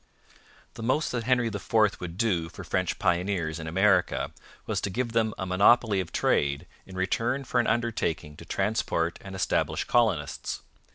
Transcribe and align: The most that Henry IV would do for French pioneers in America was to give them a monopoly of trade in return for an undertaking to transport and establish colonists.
The 0.73 0.81
most 0.81 1.11
that 1.11 1.25
Henry 1.25 1.45
IV 1.49 1.73
would 1.99 2.17
do 2.17 2.49
for 2.49 2.63
French 2.63 2.97
pioneers 2.97 3.59
in 3.59 3.67
America 3.67 4.31
was 4.65 4.81
to 4.81 4.89
give 4.89 5.11
them 5.11 5.35
a 5.37 5.45
monopoly 5.45 5.99
of 5.99 6.11
trade 6.11 6.65
in 6.87 6.95
return 6.95 7.43
for 7.43 7.59
an 7.59 7.67
undertaking 7.67 8.35
to 8.37 8.45
transport 8.45 9.19
and 9.21 9.35
establish 9.35 9.83
colonists. 9.83 10.63